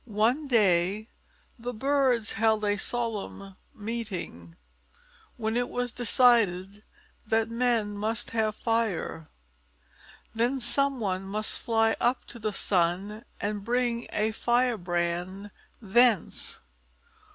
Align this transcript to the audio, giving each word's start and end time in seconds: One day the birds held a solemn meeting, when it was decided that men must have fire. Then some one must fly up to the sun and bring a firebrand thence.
One 0.05 0.47
day 0.47 1.09
the 1.59 1.75
birds 1.75 2.31
held 2.31 2.63
a 2.65 2.75
solemn 2.75 3.55
meeting, 3.75 4.55
when 5.37 5.55
it 5.55 5.69
was 5.69 5.91
decided 5.91 6.81
that 7.27 7.51
men 7.51 7.95
must 7.99 8.31
have 8.31 8.55
fire. 8.55 9.29
Then 10.33 10.59
some 10.59 10.99
one 10.99 11.25
must 11.25 11.59
fly 11.59 11.95
up 12.01 12.25
to 12.29 12.39
the 12.39 12.51
sun 12.51 13.25
and 13.39 13.63
bring 13.63 14.07
a 14.11 14.31
firebrand 14.31 15.51
thence. 15.79 16.61